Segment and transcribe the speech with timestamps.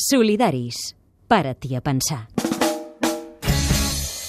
[0.00, 0.96] Solidaris.
[1.28, 2.26] Para-t'hi a pensar.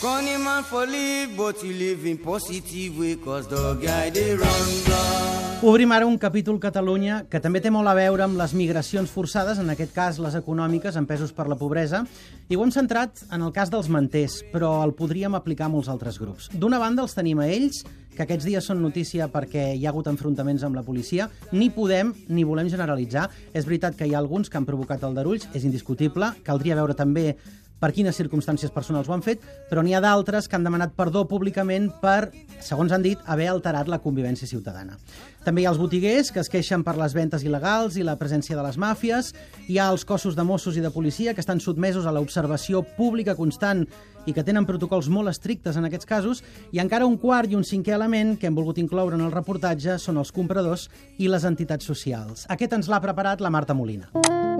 [0.01, 4.69] Funny man for live, but you live in positive way, cause the guy they run
[4.85, 5.63] blood.
[5.63, 9.61] Obrim ara un capítol Catalunya que també té molt a veure amb les migracions forçades,
[9.61, 12.03] en aquest cas les econòmiques, empesos per la pobresa,
[12.49, 15.87] i ho hem centrat en el cas dels manters, però el podríem aplicar a molts
[15.87, 16.49] altres grups.
[16.51, 17.85] D'una banda els tenim a ells,
[18.15, 22.13] que aquests dies són notícia perquè hi ha hagut enfrontaments amb la policia, ni podem
[22.29, 23.29] ni volem generalitzar.
[23.53, 27.35] És veritat que hi ha alguns que han provocat aldarulls, és indiscutible, caldria veure també
[27.81, 31.25] per quines circumstàncies personals ho han fet, però n'hi ha d'altres que han demanat perdó
[31.27, 32.29] públicament per,
[32.61, 34.99] segons han dit, haver alterat la convivència ciutadana.
[35.41, 38.55] També hi ha els botiguers que es queixen per les ventes il·legals i la presència
[38.57, 39.33] de les màfies,
[39.65, 43.35] hi ha els cossos de Mossos i de policia que estan sotmesos a l'observació pública
[43.35, 43.87] constant
[44.29, 47.65] i que tenen protocols molt estrictes en aquests casos, i encara un quart i un
[47.65, 51.89] cinquè element que hem volgut incloure en el reportatge són els compradors i les entitats
[51.89, 52.45] socials.
[52.53, 54.50] Aquest ens l'ha preparat la Marta Molina.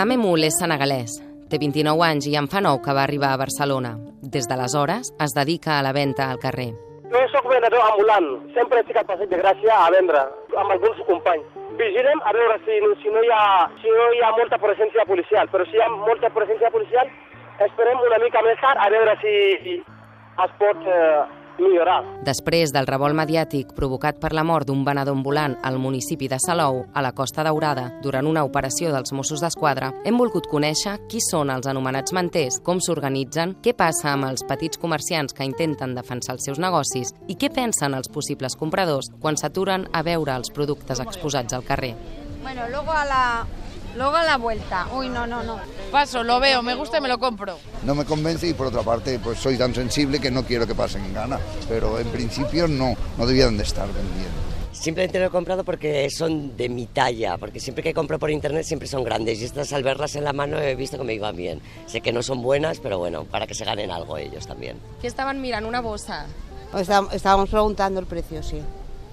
[0.00, 1.18] Mame Mul és senegalès.
[1.52, 3.90] Té 29 anys i en fa 9 que va arribar a Barcelona.
[4.34, 6.70] Des d'aleshores es dedica a la venda al carrer.
[7.12, 8.30] Jo sóc venedor ambulant.
[8.54, 10.22] Sempre estic al Passeig de Gràcia a vendre
[10.62, 11.44] amb alguns companys.
[11.82, 13.42] Vigilem a veure si, si, no hi ha,
[13.82, 17.12] si no hi ha molta presència policial, però si hi ha molta presència policial
[17.68, 19.34] esperem una mica més tard a veure si
[20.46, 21.20] es pot eh,
[21.60, 22.00] millorar.
[22.26, 26.84] Després del revolt mediàtic provocat per la mort d'un venedor ambulant al municipi de Salou,
[26.94, 31.50] a la Costa Daurada, durant una operació dels Mossos d'Esquadra, hem volgut conèixer qui són
[31.52, 36.48] els anomenats manters, com s'organitzen, què passa amb els petits comerciants que intenten defensar els
[36.48, 41.54] seus negocis i què pensen els possibles compradors quan s'aturen a veure els productes exposats
[41.54, 41.94] al carrer.
[42.42, 43.24] Bueno, luego a la,
[43.96, 44.86] Luego a la vuelta.
[44.94, 45.58] Uy, no, no, no.
[45.90, 47.58] Paso, lo veo, me gusta y me lo compro.
[47.84, 50.74] No me convence y por otra parte pues soy tan sensible que no quiero que
[50.74, 51.38] pasen en gana.
[51.68, 54.50] Pero en principio no, no debían de estar vendiendo.
[54.72, 58.64] Simplemente lo he comprado porque son de mi talla, porque siempre que compro por internet
[58.64, 61.36] siempre son grandes y estas al verlas en la mano he visto que me iban
[61.36, 61.60] bien.
[61.86, 64.78] Sé que no son buenas, pero bueno, para que se ganen algo ellos también.
[65.00, 65.68] ¿Qué estaban mirando?
[65.68, 66.26] ¿Una bolsa?
[67.12, 68.62] Estábamos preguntando el precio, sí.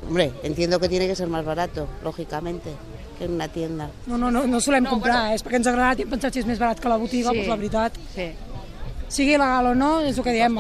[0.07, 2.69] Hombre, entiendo que tiene que ser más barato, lógicamente.
[3.17, 3.89] Que en una tienda.
[4.07, 5.37] No, no, no, no solem no, comprar, bueno.
[5.37, 7.31] és perquè ens ha agradat i hem pensat si és més barat que la botiga,
[7.31, 7.41] sí.
[7.41, 7.99] doncs la veritat.
[8.13, 8.29] Sí.
[9.07, 10.57] Sigui legal o no, és el que diem.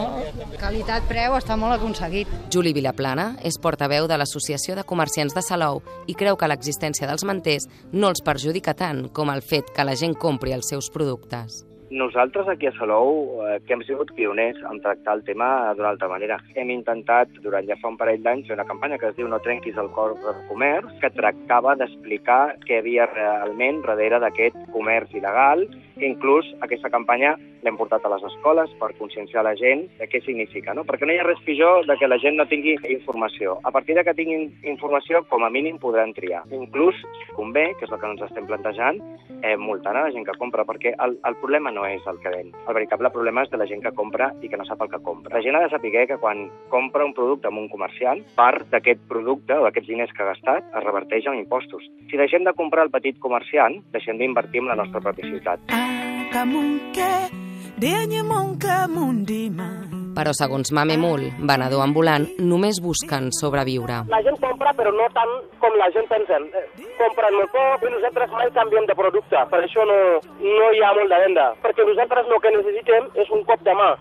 [0.55, 2.31] Qualitat-preu està molt aconseguit.
[2.53, 7.27] Juli Vilaplana és portaveu de l'Associació de Comerciants de Salou i creu que l'existència dels
[7.27, 11.66] manters no els perjudica tant com el fet que la gent compri els seus productes.
[11.89, 16.09] Nosaltres aquí a Salou, eh, que hem sigut pioners en tractar el tema d'una altra
[16.11, 16.35] manera.
[16.53, 19.77] Hem intentat, durant ja fa un parell d'anys, una campanya que es diu No trenquis
[19.79, 25.63] el cor del comerç, que tractava d'explicar què havia realment darrere d'aquest comerç il·legal.
[26.03, 30.73] Inclús aquesta campanya l'hem portat a les escoles per conscienciar la gent de què significa,
[30.77, 30.85] no?
[30.87, 33.57] perquè no hi ha res pitjor de que la gent no tingui informació.
[33.67, 36.43] A partir de que tinguin informació, com a mínim podran triar.
[36.55, 36.97] Inclús,
[37.35, 39.01] convé, que és el que ens estem plantejant,
[39.41, 42.31] eh, multant a la gent que compra, perquè el, el problema no és el que
[42.33, 42.53] ven.
[42.67, 45.01] El veritable problema és de la gent que compra i que no sap el que
[45.03, 45.35] compra.
[45.35, 49.03] La gent ha de saber que quan compra un producte amb un comerciant, part d'aquest
[49.09, 51.83] producte o d'aquests diners que ha gastat es reverteix en impostos.
[52.11, 55.67] Si deixem de comprar el petit comerciant, deixem d'invertir en la nostra pròpia ciutat.
[60.17, 63.99] Però, segons Mame Mul, venedor ambulant, només busquen sobreviure.
[64.09, 66.39] La gent compra, però no tant com la gent pensa.
[66.97, 69.43] Compren molt poc i nosaltres mai canviem de producte.
[69.51, 69.97] Per això no,
[70.41, 71.45] no hi ha molt de venda.
[71.61, 73.91] Perquè nosaltres el que necessitem és un cop de mà.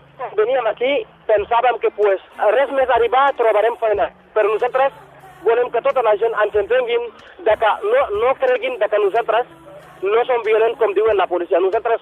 [0.41, 0.93] Veníem aquí,
[1.29, 2.23] pensàvem que pues,
[2.57, 4.09] res més arribar trobarem feina.
[4.33, 4.97] Però nosaltres
[5.45, 7.11] volem que tota la gent ens entenguin
[7.45, 9.53] de que no, no creguin de que nosaltres
[10.01, 11.61] no som violents com diuen la policia.
[11.61, 12.01] Nosaltres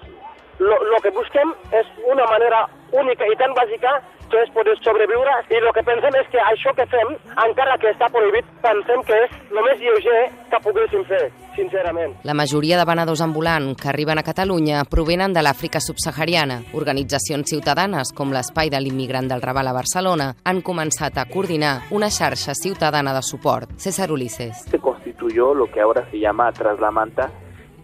[0.58, 3.98] lo, que busquem és una manera única i tan bàsica
[4.30, 7.12] que és poder sobreviure i el que pensem és que això que fem,
[7.44, 11.22] encara que està prohibit, pensem que és el més lleuger que poguéssim fer,
[11.54, 12.16] sincerament.
[12.26, 16.58] La majoria de venedors ambulants que arriben a Catalunya provenen de l'Àfrica subsahariana.
[16.74, 22.10] Organitzacions ciutadanes com l'Espai de l'Immigrant del Raval a Barcelona han començat a coordinar una
[22.10, 23.78] xarxa ciutadana de suport.
[23.78, 24.66] César Ulises.
[24.66, 27.30] Se constituyó lo que ahora se llama Tras la Manta,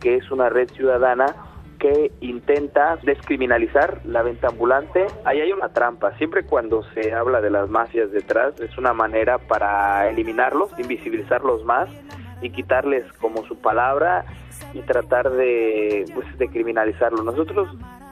[0.00, 1.51] que es una red ciudadana
[1.82, 5.04] que intenta descriminalizar la venta ambulante.
[5.24, 6.16] Ahí hay una trampa.
[6.16, 11.90] Siempre cuando se habla de las mafias detrás es una manera para eliminarlos, invisibilizarlos más
[12.40, 14.24] y quitarles como su palabra
[14.72, 17.24] y tratar de, pues, de criminalizarlo.
[17.24, 17.68] Nosotros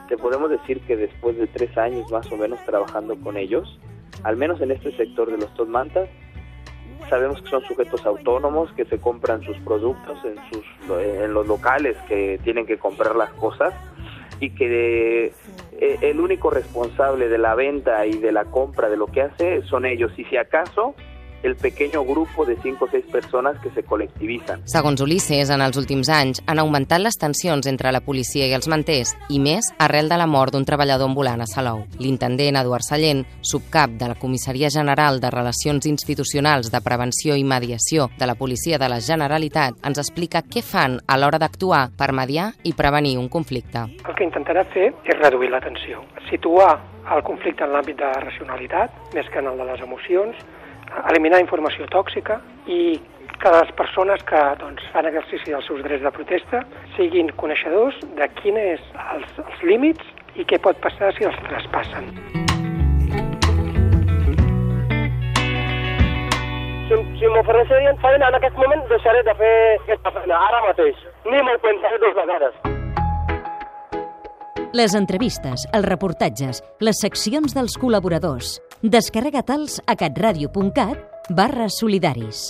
[0.09, 3.79] te podemos decir que después de tres años más o menos trabajando con ellos,
[4.23, 6.09] al menos en este sector de los Mantas,
[7.09, 10.65] sabemos que son sujetos autónomos que se compran sus productos en sus
[10.99, 13.73] en los locales que tienen que comprar las cosas
[14.39, 15.33] y que
[15.79, 19.61] eh, el único responsable de la venta y de la compra de lo que hace
[19.63, 20.11] son ellos.
[20.17, 20.95] Y si acaso
[21.43, 24.61] el pequeño grupo de cinco o seis personas que se colectivizan.
[24.65, 28.67] Segons Ulisses, en els últims anys han augmentat les tensions entre la policia i els
[28.71, 31.83] manters, i més arrel de la mort d'un treballador ambulant a Salou.
[31.99, 38.09] L'intendent Eduard Sallent, subcap de la Comissaria General de Relacions Institucionals de Prevenció i Mediació
[38.17, 42.51] de la Policia de la Generalitat, ens explica què fan a l'hora d'actuar per mediar
[42.63, 43.87] i prevenir un conflicte.
[44.05, 46.73] El que intentarà fer és reduir la tensió, situar
[47.11, 50.37] el conflicte en l'àmbit de racionalitat, més que en el de les emocions,
[51.11, 52.99] eliminar informació tòxica i
[53.41, 56.61] que les persones que doncs, fan exercici dels seus drets de protesta
[56.97, 58.83] siguin coneixedors de quins és
[59.15, 62.11] els, els límits i què pot passar si els traspassen.
[66.91, 71.01] Si, si m'ofereixerien feina en aquest moment deixaré de fer aquesta feina, ara mateix.
[71.25, 72.61] Ni m'ho pensaré dues vegades.
[74.71, 78.59] Les entrevistes, els reportatges, les seccions dels col·laboradors.
[78.81, 82.49] Descarrega-te'ls a catradio.cat barra solidaris.